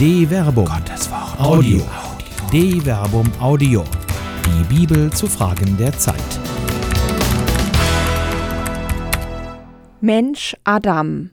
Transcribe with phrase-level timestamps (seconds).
[0.00, 0.64] De Verbum.
[0.64, 1.38] Gottes Wort.
[1.38, 1.82] Audio.
[2.50, 3.84] De Verbum Audio.
[4.46, 6.16] Die Bibel zu Fragen der Zeit.
[10.00, 11.32] Mensch Adam.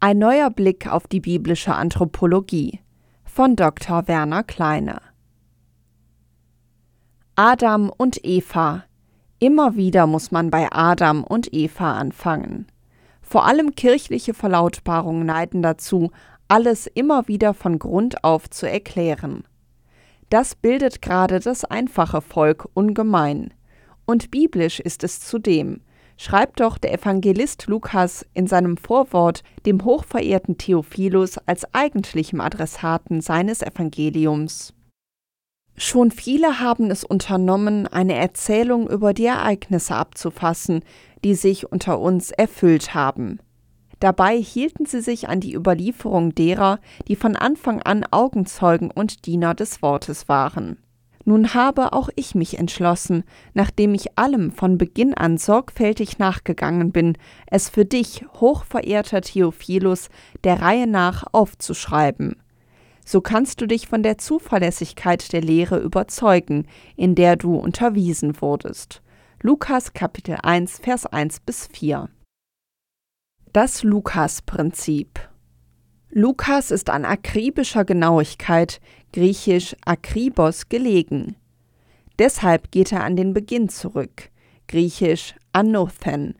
[0.00, 2.80] Ein neuer Blick auf die biblische Anthropologie
[3.22, 4.08] von Dr.
[4.08, 5.00] Werner Kleine.
[7.36, 8.86] Adam und Eva.
[9.38, 12.66] Immer wieder muss man bei Adam und Eva anfangen.
[13.22, 16.10] Vor allem kirchliche Verlautbarungen neiden dazu,
[16.50, 19.44] alles immer wieder von Grund auf zu erklären.
[20.30, 23.54] Das bildet gerade das einfache Volk ungemein.
[24.04, 25.80] Und biblisch ist es zudem,
[26.16, 33.62] schreibt doch der Evangelist Lukas in seinem Vorwort dem hochverehrten Theophilus als eigentlichem Adressaten seines
[33.62, 34.74] Evangeliums.
[35.76, 40.82] Schon viele haben es unternommen, eine Erzählung über die Ereignisse abzufassen,
[41.24, 43.38] die sich unter uns erfüllt haben.
[44.00, 49.54] Dabei hielten sie sich an die Überlieferung derer, die von Anfang an Augenzeugen und Diener
[49.54, 50.78] des Wortes waren.
[51.26, 57.18] Nun habe auch ich mich entschlossen, nachdem ich allem von Beginn an sorgfältig nachgegangen bin,
[57.46, 60.08] es für dich, hochverehrter Theophilus,
[60.44, 62.36] der Reihe nach aufzuschreiben.
[63.04, 66.66] So kannst du dich von der Zuverlässigkeit der Lehre überzeugen,
[66.96, 69.02] in der du unterwiesen wurdest.
[69.42, 72.08] Lukas Kapitel 1 Vers 1 bis 4
[73.52, 75.18] das Lukas-Prinzip.
[76.10, 78.80] Lukas ist an akribischer Genauigkeit,
[79.12, 81.36] griechisch akribos, gelegen.
[82.18, 84.30] Deshalb geht er an den Beginn zurück,
[84.68, 86.36] griechisch anothen,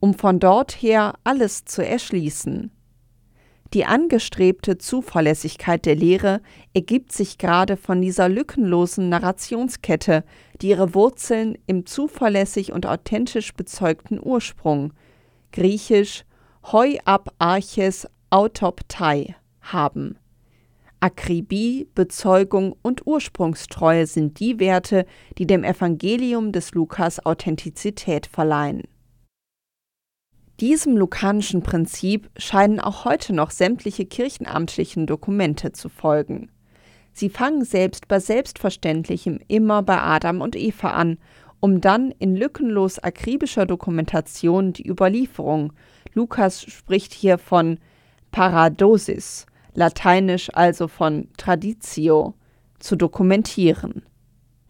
[0.00, 2.70] um von dort her alles zu erschließen.
[3.72, 6.42] Die angestrebte Zuverlässigkeit der Lehre
[6.74, 10.24] ergibt sich gerade von dieser lückenlosen Narrationskette,
[10.60, 14.92] die ihre Wurzeln im zuverlässig und authentisch bezeugten Ursprung,
[15.52, 16.24] griechisch
[16.70, 20.16] Heu ab Arches Autoptei haben.
[21.00, 25.04] Akribie, Bezeugung und Ursprungstreue sind die Werte,
[25.36, 28.84] die dem Evangelium des Lukas Authentizität verleihen.
[30.60, 36.52] Diesem lukanischen Prinzip scheinen auch heute noch sämtliche kirchenamtlichen Dokumente zu folgen.
[37.12, 41.18] Sie fangen selbst bei Selbstverständlichem immer bei Adam und Eva an,
[41.58, 45.72] um dann in lückenlos akribischer Dokumentation die Überlieferung,
[46.14, 47.78] Lukas spricht hier von
[48.30, 52.34] Paradosis, lateinisch also von Traditio,
[52.78, 54.02] zu dokumentieren.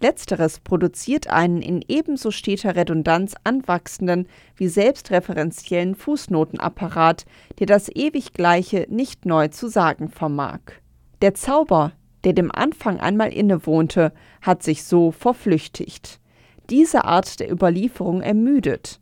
[0.02, 4.26] Letzteres produziert einen in ebenso steter Redundanz anwachsenden
[4.56, 7.24] wie selbstreferenziellen Fußnotenapparat,
[7.60, 10.58] der das ewig Gleiche nicht neu zu sagen vermag.
[11.22, 11.92] Der Zauber,
[12.24, 16.20] der dem Anfang einmal innewohnte, hat sich so verflüchtigt.
[16.68, 19.00] Diese Art der Überlieferung ermüdet.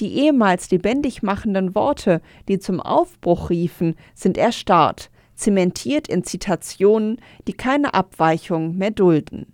[0.00, 7.52] Die ehemals lebendig machenden Worte, die zum Aufbruch riefen, sind erstarrt, zementiert in Zitationen, die
[7.52, 9.52] keine Abweichung mehr dulden.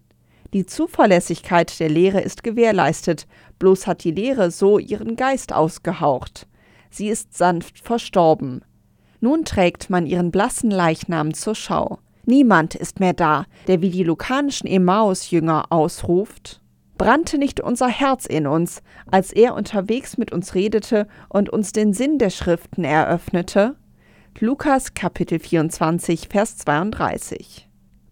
[0.53, 3.27] Die Zuverlässigkeit der Lehre ist gewährleistet,
[3.59, 6.47] bloß hat die Lehre so ihren Geist ausgehaucht.
[6.91, 8.63] Sie ist sanft verstorben.
[9.21, 11.99] Nun trägt man ihren blassen Leichnam zur Schau.
[12.27, 16.61] Niemand ist mehr da, der wie die lukanischen Emmaus-Jünger ausruft:
[16.99, 21.93] brannte nicht unser Herz in uns, als er unterwegs mit uns redete und uns den
[21.93, 23.77] Sinn der Schriften eröffnete?
[24.39, 27.69] Lukas Kapitel 24, Vers 32.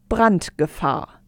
[0.09, 1.21] Brandgefahr.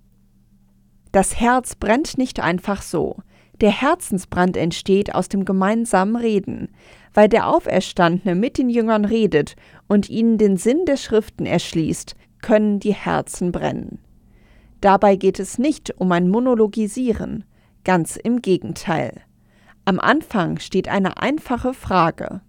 [1.10, 3.16] Das Herz brennt nicht einfach so.
[3.60, 6.68] Der Herzensbrand entsteht aus dem gemeinsamen Reden,
[7.12, 9.54] weil der Auferstandene mit den Jüngern redet
[9.86, 14.00] und ihnen den Sinn der Schriften erschließt, können die Herzen brennen.
[14.84, 17.44] Dabei geht es nicht um ein Monologisieren,
[17.84, 19.22] ganz im Gegenteil.
[19.86, 22.42] Am Anfang steht eine einfache Frage.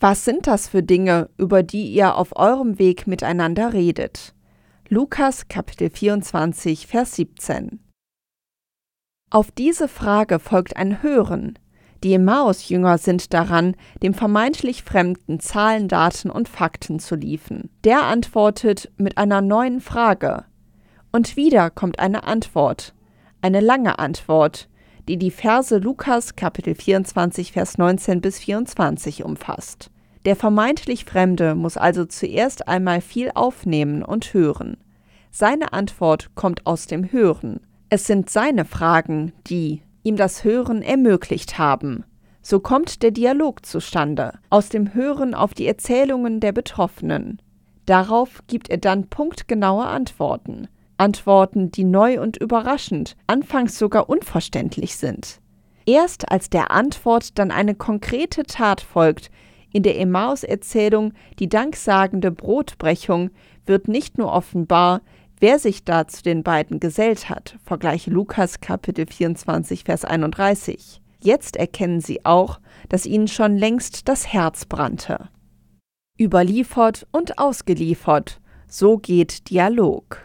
[0.00, 4.34] Was sind das für Dinge, über die ihr auf eurem Weg miteinander redet?
[4.88, 7.78] Lukas Kapitel 24, Vers 17.
[9.30, 11.60] Auf diese Frage folgt ein Hören.
[12.02, 17.70] Die Emmaus-Jünger sind daran, dem vermeintlich Fremden Zahlen, Daten und Fakten zu liefern.
[17.84, 20.44] Der antwortet mit einer neuen Frage.
[21.16, 22.92] Und wieder kommt eine Antwort,
[23.40, 24.68] eine lange Antwort,
[25.08, 29.90] die die Verse Lukas Kapitel 24 Vers 19 bis 24 umfasst.
[30.26, 34.76] Der vermeintlich Fremde muss also zuerst einmal viel aufnehmen und hören.
[35.30, 37.60] Seine Antwort kommt aus dem Hören.
[37.88, 42.04] Es sind seine Fragen, die ihm das Hören ermöglicht haben.
[42.42, 47.40] So kommt der Dialog zustande, aus dem Hören auf die Erzählungen der Betroffenen.
[47.86, 50.68] Darauf gibt er dann punktgenaue Antworten.
[50.98, 55.40] Antworten, die neu und überraschend, anfangs sogar unverständlich sind.
[55.86, 59.30] Erst als der Antwort dann eine konkrete Tat folgt,
[59.72, 63.30] In der Emmaus-Erzählung Die danksagende Brotbrechung
[63.66, 65.02] wird nicht nur offenbar,
[65.38, 67.58] wer sich da zu den beiden gesellt hat.
[67.64, 71.02] Vergleiche Lukas Kapitel 24, Vers 31.
[71.22, 75.28] Jetzt erkennen sie auch, dass ihnen schon längst das Herz brannte.
[76.18, 80.18] Überliefert und ausgeliefert, so geht Dialog.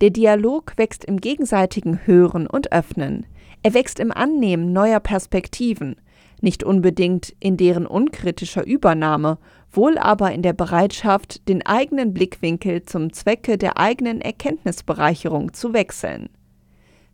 [0.00, 3.26] Der Dialog wächst im gegenseitigen Hören und Öffnen.
[3.64, 5.96] Er wächst im Annehmen neuer Perspektiven,
[6.40, 9.38] nicht unbedingt in deren unkritischer Übernahme,
[9.72, 16.28] wohl aber in der Bereitschaft, den eigenen Blickwinkel zum Zwecke der eigenen Erkenntnisbereicherung zu wechseln.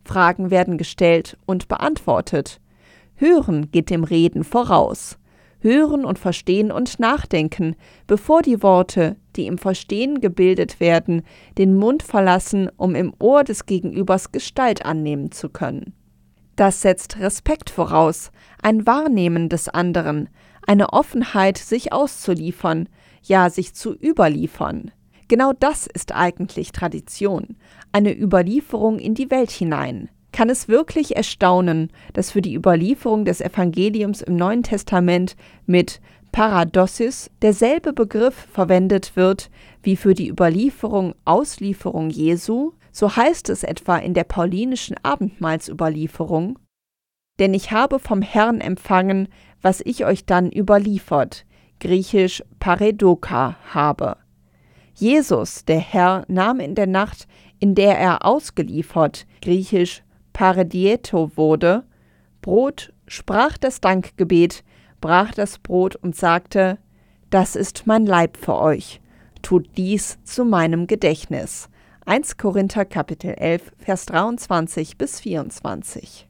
[0.04, 2.60] Fragen werden gestellt und beantwortet.
[3.14, 5.19] Hören geht dem Reden voraus.
[5.64, 7.75] Hören und Verstehen und Nachdenken,
[8.06, 11.22] bevor die Worte, die im Verstehen gebildet werden,
[11.56, 15.94] den Mund verlassen, um im Ohr des Gegenübers Gestalt annehmen zu können.
[16.55, 18.31] Das setzt Respekt voraus,
[18.62, 20.28] ein Wahrnehmen des anderen,
[20.66, 22.88] eine Offenheit, sich auszuliefern,
[23.22, 24.90] ja sich zu überliefern.
[25.28, 27.56] Genau das ist eigentlich Tradition,
[27.90, 30.11] eine Überlieferung in die Welt hinein.
[30.34, 36.00] Kann es wirklich erstaunen, dass für die Überlieferung des Evangeliums im Neuen Testament mit
[36.32, 39.48] Paradossis derselbe Begriff verwendet wird
[39.84, 46.58] wie für die Überlieferung Auslieferung Jesu, so heißt es etwa in der paulinischen Abendmahlsüberlieferung,
[47.38, 49.28] denn ich habe vom Herrn empfangen,
[49.62, 51.46] was ich euch dann überliefert,
[51.78, 54.16] griechisch Paredoka habe.
[54.96, 57.28] Jesus, der Herr, nahm in der Nacht,
[57.60, 60.02] in der er ausgeliefert, griechisch
[60.34, 61.84] Paredieto wurde,
[62.42, 64.64] Brot, sprach das Dankgebet,
[65.00, 66.78] brach das Brot und sagte,
[67.31, 69.00] Das ist mein Leib für euch,
[69.40, 71.70] tut dies zu meinem Gedächtnis.
[72.04, 76.28] 1 Korinther Kapitel 11, Vers 23 bis 24.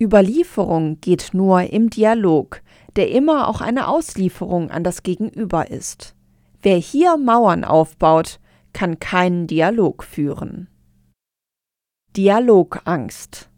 [0.00, 2.62] Überlieferung geht nur im Dialog,
[2.94, 6.14] der immer auch eine Auslieferung an das Gegenüber ist.
[6.62, 8.38] Wer hier Mauern aufbaut,
[8.72, 10.68] kann keinen Dialog führen.
[12.16, 13.50] Dialogangst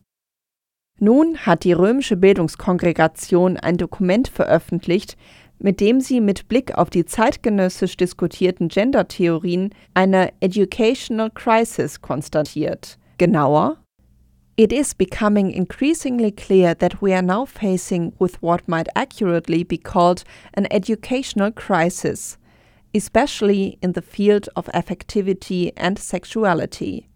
[0.98, 5.16] Nun hat die römische Bildungskongregation ein Dokument veröffentlicht,
[5.58, 12.98] mit dem sie mit Blick auf die zeitgenössisch diskutierten Gender-Theorien eine Educational Crisis konstatiert.
[13.18, 13.76] Genauer,
[14.56, 19.78] It is becoming increasingly clear that we are now facing with what might accurately be
[19.78, 20.24] called
[20.54, 22.36] an educational crisis,
[22.94, 27.09] especially in the field of affectivity and sexuality.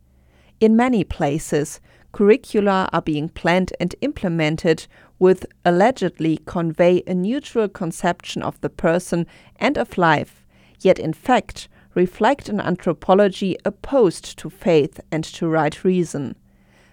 [0.65, 1.79] In many places,
[2.13, 4.87] curricula are being planned and implemented
[5.19, 9.27] with allegedly convey a neutral conception of the person
[9.57, 10.47] and of life,
[10.81, 16.35] yet in fact reflect an anthropology opposed to faith and to right reason.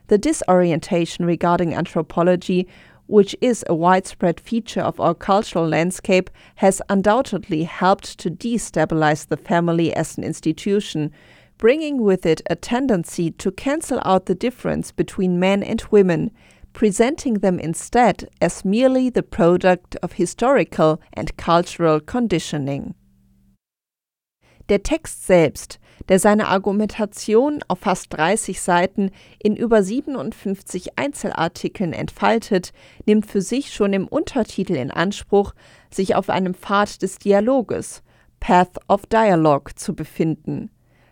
[0.08, 2.68] The disorientation regarding anthropology,
[3.08, 9.38] which is a widespread feature of our cultural landscape, has undoubtedly helped to destabilize the
[9.38, 11.14] family as an institution,
[11.62, 16.32] bringing with it a tendency to cancel out the difference between men and women,
[16.74, 22.96] presenting them instead as merely the product of historical and cultural conditioning.
[24.70, 25.80] Der Text selbst,
[26.10, 32.72] der seine Argumentation auf fast 30 Seiten in über 57 Einzelartikeln entfaltet,
[33.06, 35.54] nimmt für sich schon im Untertitel in Anspruch,
[35.92, 38.02] sich auf einem Pfad des Dialoges,
[38.40, 40.72] Path of Dialogue, zu befinden.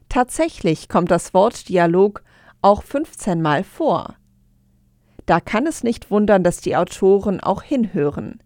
[0.10, 2.24] Tatsächlich kommt das Wort Dialog
[2.64, 4.16] auch 15 Mal vor.
[5.28, 8.40] Da kann es nicht wundern, dass die Autoren auch hinhören.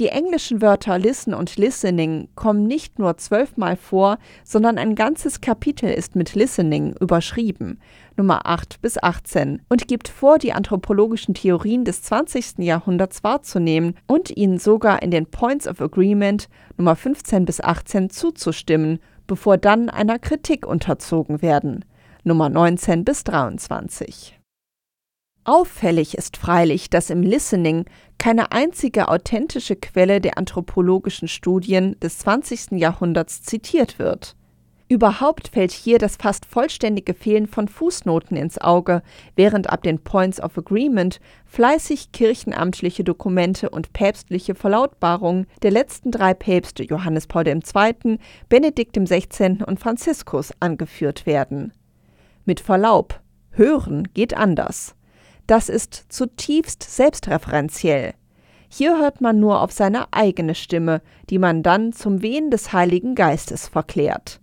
[0.00, 5.90] Die englischen Wörter listen und listening kommen nicht nur zwölfmal vor, sondern ein ganzes Kapitel
[5.90, 7.78] ist mit listening überschrieben,
[8.16, 12.60] Nummer 8 bis 18, und gibt vor, die anthropologischen Theorien des 20.
[12.60, 19.00] Jahrhunderts wahrzunehmen und ihnen sogar in den Points of Agreement Nummer 15 bis 18 zuzustimmen
[19.30, 21.84] bevor dann einer Kritik unterzogen werden.
[22.24, 24.36] Nummer 19 bis 23.
[25.44, 27.84] Auffällig ist freilich, dass im Listening
[28.18, 32.72] keine einzige authentische Quelle der anthropologischen Studien des 20.
[32.72, 34.34] Jahrhunderts zitiert wird.
[34.90, 39.02] Überhaupt fällt hier das fast vollständige Fehlen von Fußnoten ins Auge,
[39.36, 46.34] während ab den Points of Agreement fleißig kirchenamtliche Dokumente und päpstliche Verlautbarungen der letzten drei
[46.34, 48.18] Päpste Johannes Paul II.,
[48.48, 49.58] Benedikt XVI.
[49.64, 51.72] und Franziskus angeführt werden.
[52.44, 53.20] Mit Verlaub,
[53.52, 54.96] hören geht anders.
[55.46, 58.14] Das ist zutiefst selbstreferenziell.
[58.68, 63.14] Hier hört man nur auf seine eigene Stimme, die man dann zum Wehen des Heiligen
[63.14, 64.40] Geistes verklärt.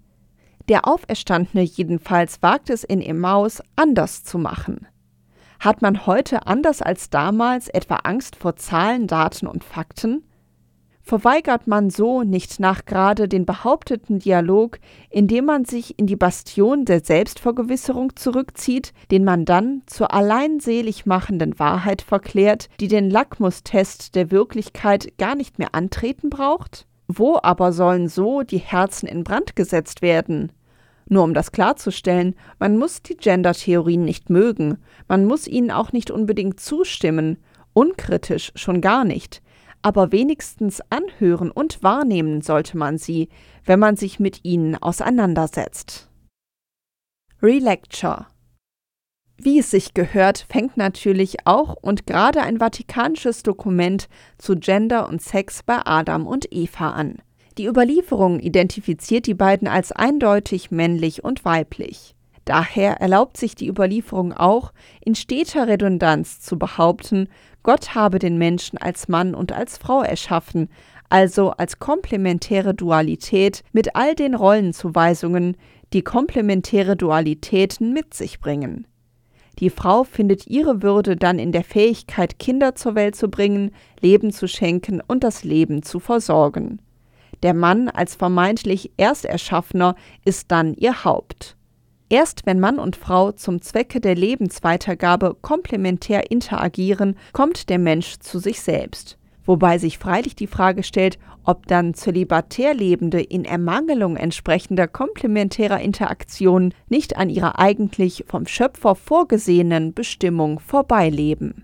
[0.67, 4.85] Der Auferstandene jedenfalls wagt es in Emmaus anders zu machen.
[5.59, 10.23] Hat man heute anders als damals etwa Angst vor Zahlen, Daten und Fakten?
[11.01, 14.77] Verweigert man so nicht nachgerade den behaupteten Dialog,
[15.09, 21.05] indem man sich in die Bastion der Selbstvergewisserung zurückzieht, den man dann zur allein selig
[21.05, 26.86] machenden Wahrheit verklärt, die den Lackmustest der Wirklichkeit gar nicht mehr antreten braucht?
[27.07, 30.51] Wo aber sollen so die Herzen in Brand gesetzt werden?
[31.09, 36.11] Nur um das klarzustellen, man muss die Gender-Theorien nicht mögen, man muss ihnen auch nicht
[36.11, 37.37] unbedingt zustimmen,
[37.73, 39.41] unkritisch schon gar nicht,
[39.81, 43.29] aber wenigstens anhören und wahrnehmen sollte man sie,
[43.63, 46.09] wenn man sich mit ihnen auseinandersetzt.
[47.41, 48.25] Relecture
[49.37, 55.21] wie es sich gehört, fängt natürlich auch und gerade ein vatikanisches Dokument zu Gender und
[55.21, 57.19] Sex bei Adam und Eva an.
[57.57, 62.15] Die Überlieferung identifiziert die beiden als eindeutig männlich und weiblich.
[62.45, 64.71] Daher erlaubt sich die Überlieferung auch,
[65.03, 67.27] in steter Redundanz zu behaupten,
[67.61, 70.69] Gott habe den Menschen als Mann und als Frau erschaffen,
[71.09, 75.57] also als komplementäre Dualität mit all den Rollenzuweisungen,
[75.93, 78.87] die komplementäre Dualitäten mit sich bringen.
[79.59, 83.71] Die Frau findet ihre Würde dann in der Fähigkeit, Kinder zur Welt zu bringen,
[84.01, 86.79] Leben zu schenken und das Leben zu versorgen.
[87.43, 89.95] Der Mann als vermeintlich Ersterschaffener
[90.25, 91.55] ist dann ihr Haupt.
[92.09, 98.39] Erst wenn Mann und Frau zum Zwecke der Lebensweitergabe komplementär interagieren, kommt der Mensch zu
[98.39, 99.17] sich selbst.
[99.45, 106.73] Wobei sich freilich die Frage stellt, ob dann zölibatär Lebende in Ermangelung entsprechender komplementärer Interaktionen
[106.89, 111.63] nicht an ihrer eigentlich vom Schöpfer vorgesehenen Bestimmung vorbeileben.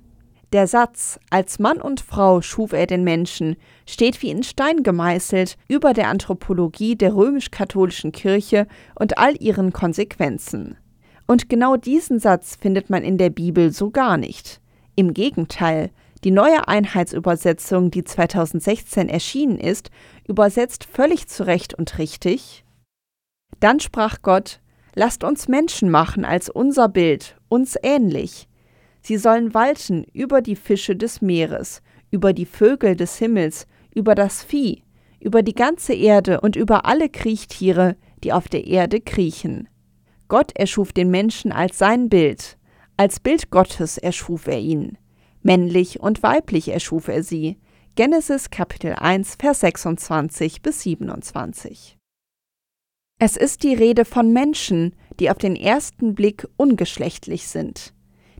[0.53, 5.57] Der Satz Als Mann und Frau schuf er den Menschen steht wie in Stein gemeißelt
[5.67, 10.77] über der Anthropologie der römisch-katholischen Kirche und all ihren Konsequenzen.
[11.27, 14.61] Und genau diesen Satz findet man in der Bibel so gar nicht.
[14.95, 15.89] Im Gegenteil,
[16.23, 19.89] die neue Einheitsübersetzung, die 2016 erschienen ist,
[20.27, 22.63] übersetzt völlig zurecht und richtig.
[23.59, 24.59] Dann sprach Gott,
[24.95, 28.47] Lasst uns Menschen machen als unser Bild, uns ähnlich,
[29.05, 34.41] Sie sollen walten über die Fische des Meeres, über die Vögel des Himmels, über das
[34.43, 34.81] Vieh,
[35.19, 39.67] über die ganze Erde und über alle Kriechtiere, die auf der Erde kriechen.
[40.29, 42.57] Gott erschuf den Menschen als sein Bild,
[42.95, 44.97] als Bild Gottes erschuf er ihn.
[45.45, 47.57] Männlich und weiblich erschuf er sie.
[47.95, 51.97] Genesis Kapitel 1, Vers 26 bis 27.
[53.19, 57.93] Es ist die Rede von Menschen, die auf den ersten Blick ungeschlechtlich sind.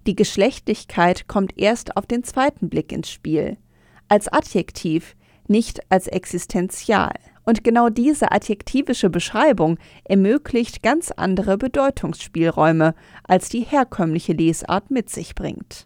[0.08, 3.58] Die Geschlechtlichkeit kommt erst auf den zweiten Blick ins Spiel,
[4.08, 5.18] als Adjektiv,
[5.50, 7.14] nicht als existenzial.
[7.44, 12.96] Und genau diese adjektivische Beschreibung ermöglicht ganz andere Bedeutungsspielräume,
[13.26, 15.86] als die herkömmliche Lesart mit sich bringt.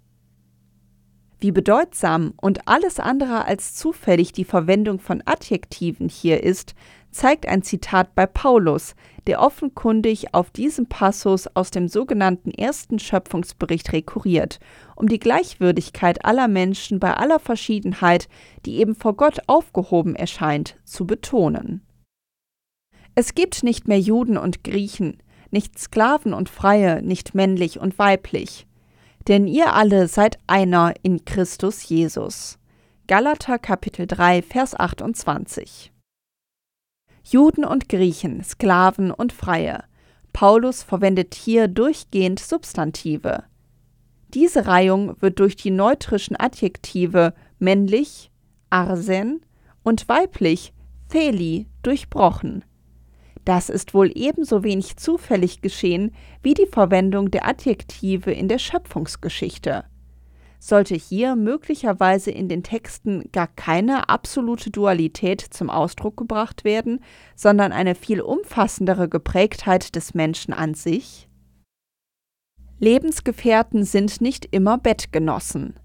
[1.39, 6.73] Wie bedeutsam und alles andere als zufällig die Verwendung von Adjektiven hier ist,
[7.11, 8.95] zeigt ein Zitat bei Paulus,
[9.27, 14.59] der offenkundig auf diesen Passus aus dem sogenannten ersten Schöpfungsbericht rekurriert,
[14.95, 18.27] um die Gleichwürdigkeit aller Menschen bei aller Verschiedenheit,
[18.65, 21.81] die eben vor Gott aufgehoben erscheint, zu betonen.
[23.13, 28.67] Es gibt nicht mehr Juden und Griechen, nicht Sklaven und Freie, nicht männlich und weiblich,
[29.27, 32.57] denn ihr alle seid einer in Christus Jesus.
[33.07, 35.91] Galater Kapitel 3 Vers 28
[37.23, 39.83] Juden und Griechen, Sklaven und Freie.
[40.31, 43.43] Paulus verwendet hier durchgehend Substantive.
[44.33, 48.31] Diese Reihung wird durch die neutrischen Adjektive männlich,
[48.69, 49.41] arsen
[49.83, 50.73] und weiblich,
[51.09, 52.63] theli, durchbrochen.
[53.47, 56.13] Das ist wohl ebenso wenig zufällig geschehen
[56.43, 59.85] wie die Verwendung der Adjektive in der Schöpfungsgeschichte
[60.59, 67.03] sollte hier möglicherweise in den Texten gar keine absolute Dualität zum Ausdruck gebracht werden,
[67.35, 71.27] sondern eine viel umfassendere Geprägtheit des Menschen an sich?
[72.79, 75.79] Lebensgefährten sind nicht immer Bettgenossen.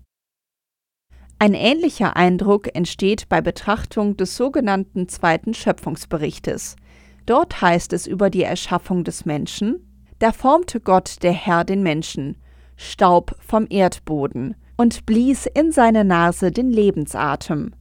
[1.39, 6.77] Ein ähnlicher Eindruck entsteht bei Betrachtung des sogenannten zweiten Schöpfungsberichtes.
[7.27, 9.87] Dort heißt es über die Erschaffung des Menschen,
[10.19, 12.37] da formte Gott der Herr den Menschen,
[12.77, 17.75] Staub vom Erdboden, und blies in seine Nase den Lebensatem.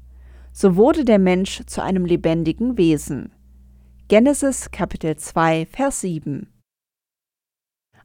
[0.51, 3.31] So wurde der Mensch zu einem lebendigen Wesen.
[4.07, 6.47] Genesis Kapitel 2 Vers 7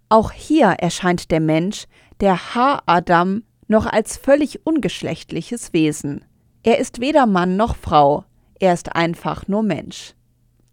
[0.08, 1.86] Auch hier erscheint der Mensch,
[2.20, 6.24] der Ha-Adam, noch als völlig ungeschlechtliches Wesen.
[6.62, 8.24] Er ist weder Mann noch Frau,
[8.60, 10.14] er ist einfach nur Mensch.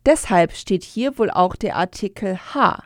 [0.06, 2.84] Deshalb steht hier wohl auch der Artikel Ha,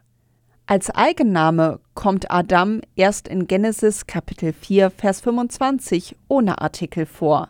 [0.70, 7.48] als Eigenname kommt Adam erst in Genesis Kapitel 4 Vers 25 ohne Artikel vor.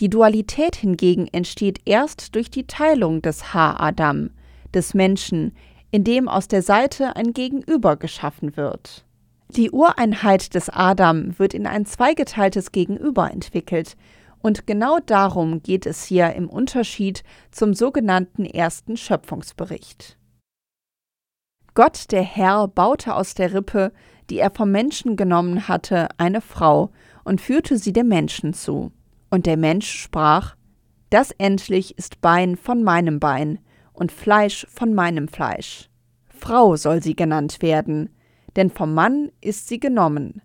[0.00, 4.30] Die Dualität hingegen entsteht erst durch die Teilung des Ha-Adam,
[4.72, 5.54] des Menschen,
[5.90, 9.04] in dem aus der Seite ein Gegenüber geschaffen wird.
[9.50, 13.94] Die Ureinheit des Adam wird in ein zweigeteiltes Gegenüber entwickelt,
[14.40, 20.16] und genau darum geht es hier im Unterschied zum sogenannten ersten Schöpfungsbericht.
[21.74, 23.92] Gott der Herr baute aus der Rippe,
[24.30, 26.90] die er vom Menschen genommen hatte, eine Frau
[27.24, 28.92] und führte sie dem Menschen zu.
[29.30, 30.56] Und der Mensch sprach,
[31.10, 33.60] Das endlich ist Bein von meinem Bein
[33.92, 35.88] und Fleisch von meinem Fleisch.
[36.28, 38.10] Frau soll sie genannt werden,
[38.56, 40.42] denn vom Mann ist sie genommen.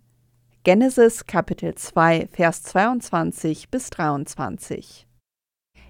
[0.65, 5.05] Genesis Kapitel 2, Vers 22 bis 23.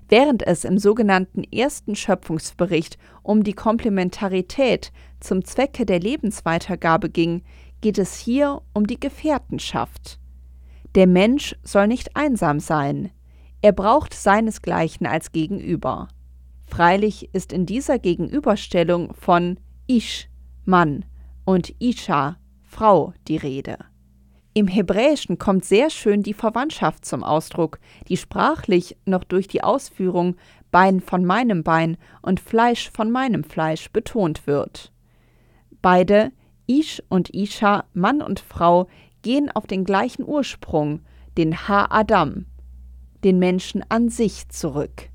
[0.10, 7.44] Während es im sogenannten ersten Schöpfungsbericht um die Komplementarität zum Zwecke der Lebensweitergabe ging,
[7.82, 10.20] geht es hier um die Gefährtenschaft.
[10.96, 13.12] Der Mensch soll nicht einsam sein,
[13.62, 16.08] er braucht seinesgleichen als Gegenüber.
[16.66, 20.30] Freilich ist in dieser Gegenüberstellung von Ish,
[20.66, 21.06] Mann,
[21.46, 23.78] und Isha, Frau, die Rede.
[24.56, 30.36] Im Hebräischen kommt sehr schön die Verwandtschaft zum Ausdruck, die sprachlich noch durch die Ausführung
[30.70, 34.92] Bein von meinem Bein und Fleisch von meinem Fleisch betont wird.
[35.82, 36.32] Beide,
[36.68, 38.88] Ish und Isha, Mann und Frau,
[39.24, 41.02] gehen auf den gleichen Ursprung,
[41.38, 42.46] den Ha-Adam,
[43.24, 45.10] den Menschen an sich zurück.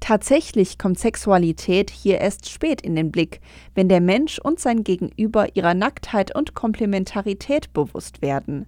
[0.00, 3.40] Tatsächlich kommt Sexualität hier erst spät in den Blick,
[3.74, 8.66] wenn der Mensch und sein Gegenüber ihrer Nacktheit und Komplementarität bewusst werden.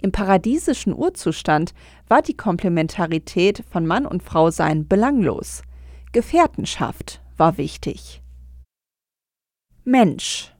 [0.00, 1.74] Im paradiesischen Urzustand
[2.08, 5.62] war die Komplementarität von Mann und Frau sein belanglos.
[6.12, 8.22] Gefährtenschaft war wichtig.
[9.84, 10.52] Mensch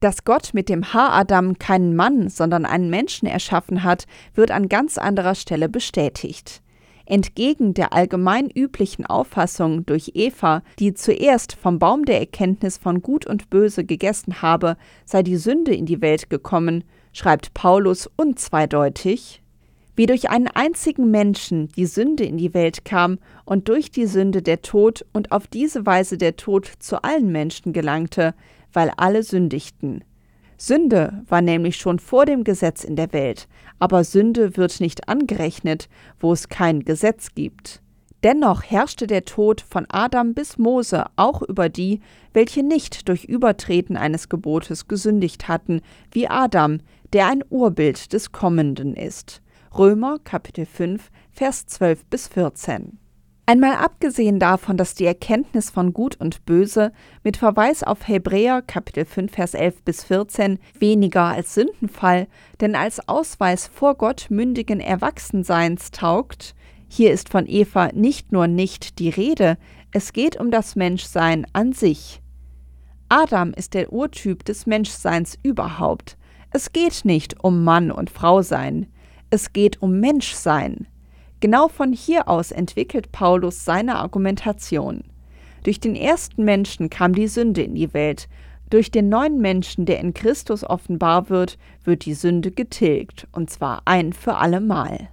[0.00, 4.96] dass Gott mit dem Haar-Adam keinen Mann, sondern einen Menschen erschaffen hat, wird an ganz
[4.96, 6.62] anderer Stelle bestätigt.
[7.04, 13.26] Entgegen der allgemein üblichen Auffassung durch Eva, die zuerst vom Baum der Erkenntnis von Gut
[13.26, 19.42] und Böse gegessen habe, sei die Sünde in die Welt gekommen, schreibt Paulus unzweideutig,
[19.96, 24.42] wie durch einen einzigen Menschen die Sünde in die Welt kam und durch die Sünde
[24.42, 28.34] der Tod und auf diese Weise der Tod zu allen Menschen gelangte,
[28.72, 30.04] weil alle sündigten.
[30.56, 35.88] Sünde war nämlich schon vor dem Gesetz in der Welt, aber Sünde wird nicht angerechnet,
[36.18, 37.80] wo es kein Gesetz gibt.
[38.22, 42.00] Dennoch herrschte der Tod von Adam bis Mose auch über die,
[42.34, 45.80] welche nicht durch Übertreten eines Gebotes gesündigt hatten,
[46.12, 46.80] wie Adam,
[47.12, 49.42] der ein Urbild des Kommenden ist.
[49.76, 52.98] Römer Kapitel 5, Vers 12 bis 14.
[53.46, 56.92] Einmal abgesehen davon, dass die Erkenntnis von Gut und Böse
[57.24, 62.28] mit Verweis auf Hebräer Kapitel 5 Vers 11 bis 14 weniger als Sündenfall,
[62.60, 66.54] denn als Ausweis vor Gott mündigen Erwachsenseins taugt,
[66.86, 69.58] hier ist von Eva nicht nur nicht die Rede,
[69.90, 72.22] es geht um das Menschsein an sich.
[73.08, 76.16] Adam ist der Urtyp des Menschseins überhaupt.
[76.52, 78.86] Es geht nicht um Mann und Frau sein,
[79.30, 80.88] es geht um Menschsein.
[81.38, 85.04] Genau von hier aus entwickelt Paulus seine Argumentation.
[85.62, 88.28] Durch den ersten Menschen kam die Sünde in die Welt.
[88.68, 93.82] Durch den neuen Menschen, der in Christus offenbar wird, wird die Sünde getilgt, und zwar
[93.84, 95.08] ein für allemal.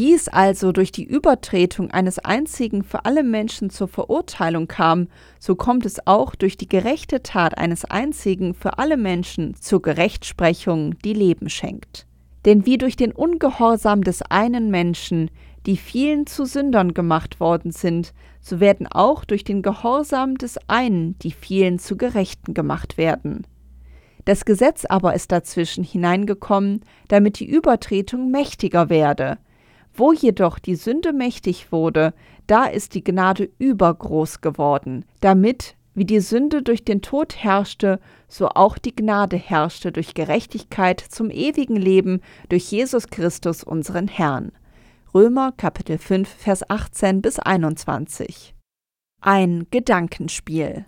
[0.00, 5.08] Wie es also durch die Übertretung eines einzigen für alle Menschen zur Verurteilung kam,
[5.38, 10.98] so kommt es auch durch die gerechte Tat eines einzigen für alle Menschen zur Gerechtsprechung,
[11.04, 12.06] die Leben schenkt.
[12.46, 15.30] Denn wie durch den Ungehorsam des einen Menschen
[15.66, 21.18] die vielen zu Sündern gemacht worden sind, so werden auch durch den Gehorsam des einen
[21.18, 23.46] die vielen zu Gerechten gemacht werden.
[24.24, 29.36] Das Gesetz aber ist dazwischen hineingekommen, damit die Übertretung mächtiger werde.
[29.94, 32.14] Wo jedoch die Sünde mächtig wurde,
[32.46, 38.48] da ist die Gnade übergroß geworden, damit, wie die Sünde durch den Tod herrschte, so
[38.48, 44.52] auch die Gnade herrschte durch Gerechtigkeit zum ewigen Leben durch Jesus Christus unseren Herrn.
[45.12, 48.54] Römer Kapitel 5 Vers 18 bis 21.
[49.20, 50.86] Ein Gedankenspiel.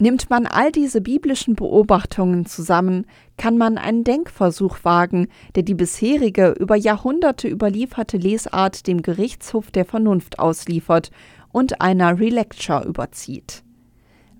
[0.00, 3.04] Nimmt man all diese biblischen Beobachtungen zusammen,
[3.36, 9.84] kann man einen Denkversuch wagen, der die bisherige über Jahrhunderte überlieferte Lesart dem Gerichtshof der
[9.84, 11.10] Vernunft ausliefert
[11.50, 13.64] und einer Relecture überzieht.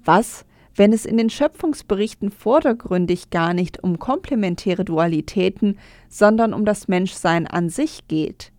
[0.04, 0.44] Was,
[0.76, 5.76] wenn es in den Schöpfungsberichten vordergründig gar nicht um komplementäre Dualitäten,
[6.08, 8.52] sondern um das Menschsein an sich geht?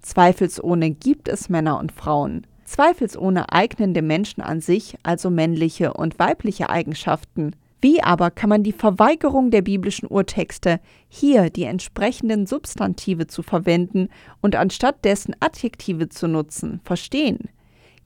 [0.00, 2.46] Zweifelsohne gibt es Männer und Frauen.
[2.68, 7.56] Zweifelsohne eignen dem Menschen an sich also männliche und weibliche Eigenschaften.
[7.80, 10.78] Wie aber kann man die Verweigerung der biblischen Urtexte,
[11.08, 14.08] hier die entsprechenden Substantive zu verwenden
[14.42, 17.48] und anstatt dessen Adjektive zu nutzen, verstehen?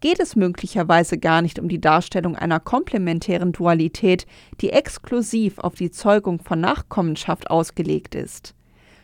[0.00, 4.26] Geht es möglicherweise gar nicht um die Darstellung einer komplementären Dualität,
[4.60, 8.54] die exklusiv auf die Zeugung von Nachkommenschaft ausgelegt ist?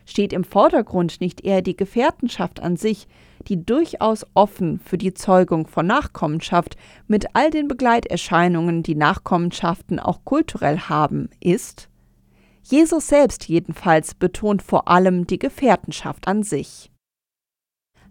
[0.06, 3.08] Steht im Vordergrund nicht eher die Gefährtenschaft an sich,
[3.48, 10.24] die durchaus offen für die Zeugung von Nachkommenschaft mit all den Begleiterscheinungen, die Nachkommenschaften auch
[10.24, 11.88] kulturell haben, ist?
[12.62, 16.90] Jesus selbst jedenfalls betont vor allem die Gefährtenschaft an sich.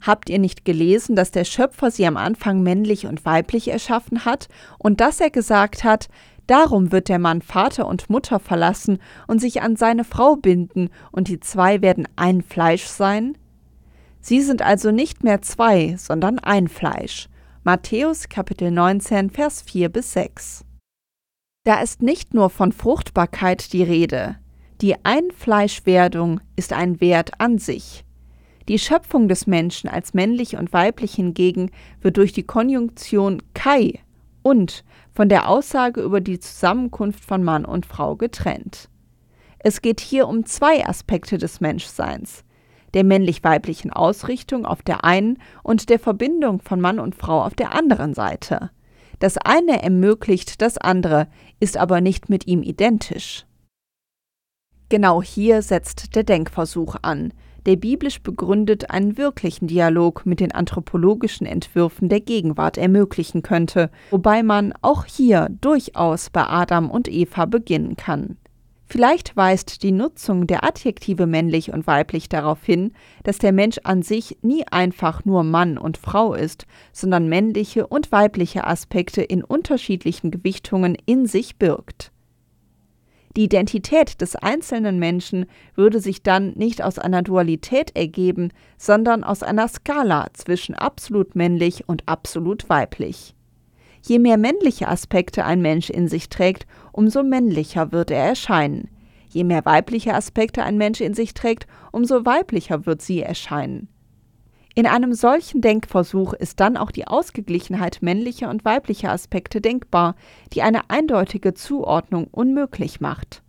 [0.01, 4.47] Habt ihr nicht gelesen, dass der Schöpfer sie am Anfang männlich und weiblich erschaffen hat
[4.79, 6.07] und dass er gesagt hat,
[6.47, 11.27] darum wird der Mann Vater und Mutter verlassen und sich an seine Frau binden, und
[11.27, 13.37] die zwei werden ein Fleisch sein?
[14.21, 17.29] Sie sind also nicht mehr zwei, sondern ein Fleisch.
[17.63, 20.65] Matthäus Kapitel 19, Vers 4 bis 6.
[21.63, 24.37] Da ist nicht nur von Fruchtbarkeit die Rede.
[24.81, 28.05] Die Einfleischwerdung ist ein Wert an sich.
[28.67, 33.99] Die Schöpfung des Menschen als männlich und weiblich hingegen wird durch die Konjunktion Kai
[34.43, 38.89] und von der Aussage über die Zusammenkunft von Mann und Frau getrennt.
[39.59, 42.45] Es geht hier um zwei Aspekte des Menschseins
[42.93, 47.73] der männlich-weiblichen Ausrichtung auf der einen und der Verbindung von Mann und Frau auf der
[47.73, 48.71] anderen Seite.
[49.19, 51.27] Das eine ermöglicht das andere,
[51.59, 53.45] ist aber nicht mit ihm identisch.
[54.89, 57.33] Genau hier setzt der Denkversuch an,
[57.65, 64.41] der biblisch begründet einen wirklichen Dialog mit den anthropologischen Entwürfen der Gegenwart ermöglichen könnte, wobei
[64.41, 68.37] man auch hier durchaus bei Adam und Eva beginnen kann.
[68.89, 74.01] Vielleicht weist die Nutzung der Adjektive männlich und weiblich darauf hin, dass der Mensch an
[74.01, 80.31] sich nie einfach nur Mann und Frau ist, sondern männliche und weibliche Aspekte in unterschiedlichen
[80.31, 82.13] Gewichtungen in sich birgt.
[83.35, 89.43] Die Identität des einzelnen Menschen würde sich dann nicht aus einer Dualität ergeben, sondern aus
[89.43, 93.35] einer Skala zwischen absolut männlich und absolut weiblich.
[94.01, 98.89] Je mehr männliche Aspekte ein Mensch in sich trägt, umso männlicher wird er erscheinen.
[99.29, 103.89] Je mehr weibliche Aspekte ein Mensch in sich trägt, umso weiblicher wird sie erscheinen.
[104.77, 110.15] In einem solchen Denkversuch ist dann auch die Ausgeglichenheit männlicher und weiblicher Aspekte denkbar,
[110.53, 113.41] die eine eindeutige Zuordnung unmöglich macht.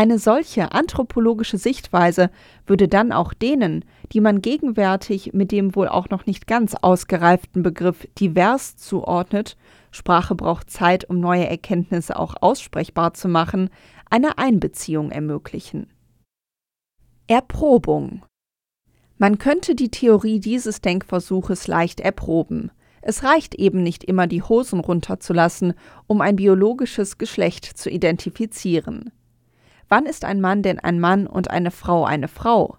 [0.00, 2.30] Eine solche anthropologische Sichtweise
[2.66, 7.62] würde dann auch denen, die man gegenwärtig mit dem wohl auch noch nicht ganz ausgereiften
[7.62, 9.58] Begriff divers zuordnet,
[9.90, 13.68] Sprache braucht Zeit, um neue Erkenntnisse auch aussprechbar zu machen,
[14.08, 15.92] eine Einbeziehung ermöglichen.
[17.26, 18.22] Erprobung
[19.18, 22.70] Man könnte die Theorie dieses Denkversuches leicht erproben.
[23.02, 25.74] Es reicht eben nicht immer, die Hosen runterzulassen,
[26.06, 29.12] um ein biologisches Geschlecht zu identifizieren.
[29.90, 32.76] Wann ist ein Mann denn ein Mann und eine Frau eine Frau?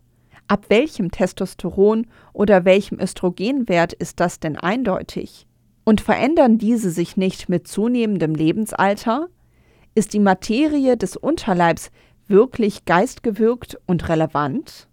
[0.48, 5.46] Ab welchem Testosteron oder welchem Östrogenwert ist das denn eindeutig?
[5.84, 9.28] Und verändern diese sich nicht mit zunehmendem Lebensalter?
[9.94, 11.92] Ist die Materie des Unterleibs
[12.30, 14.88] wirklich geistgewirkt und relevant?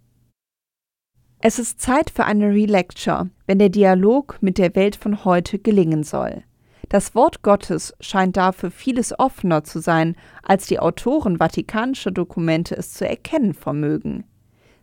[1.39, 6.03] Es ist Zeit für eine Relecture, wenn der Dialog mit der Welt von heute gelingen
[6.03, 6.43] soll.
[6.89, 12.93] Das Wort Gottes scheint dafür vieles offener zu sein, als die Autoren vatikanischer Dokumente es
[12.93, 14.25] zu erkennen vermögen.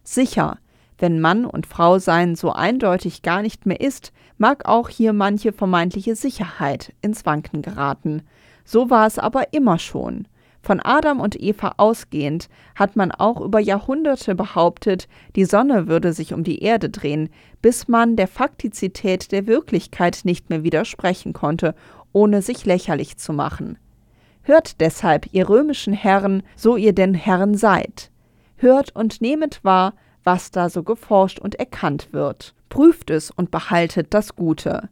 [0.05, 0.59] Sicher,
[0.99, 5.53] wenn Mann und Frau sein so eindeutig gar nicht mehr ist, mag auch hier manche
[5.53, 8.23] vermeintliche Sicherheit ins Wanken geraten.
[8.65, 10.29] So war es aber immer schon.
[10.67, 16.35] Von Adam und Eva ausgehend hat man auch über Jahrhunderte behauptet, die Sonne würde sich
[16.35, 17.29] um die Erde drehen,
[17.63, 21.77] bis man der Faktizität der Wirklichkeit nicht mehr widersprechen konnte,
[22.13, 23.79] ohne sich lächerlich zu machen.
[24.43, 28.11] Hört deshalb, ihr römischen Herren, so ihr denn Herren seid.
[28.57, 32.57] Hört und nehmet wahr, was da so geforscht und erkannt wird.
[32.71, 34.89] Prüft es und behaltet das Gute.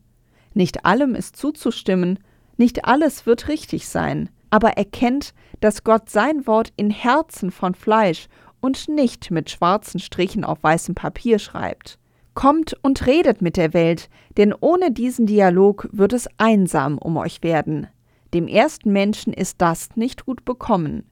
[0.52, 2.20] Nicht allem ist zuzustimmen,
[2.56, 8.28] nicht alles wird richtig sein, aber erkennt, dass Gott sein Wort in Herzen von Fleisch
[8.60, 11.98] und nicht mit schwarzen Strichen auf weißem Papier schreibt.
[12.34, 17.42] Kommt und redet mit der Welt, denn ohne diesen Dialog wird es einsam um euch
[17.42, 17.88] werden.
[18.32, 21.10] Dem ersten Menschen ist das nicht gut bekommen.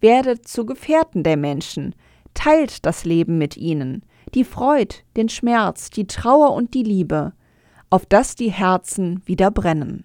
[0.00, 1.96] Werdet zu Gefährten der Menschen,
[2.34, 4.04] teilt das Leben mit ihnen,
[4.36, 7.32] die Freud, den Schmerz, die Trauer und die Liebe,
[7.90, 10.04] auf dass die Herzen wieder brennen.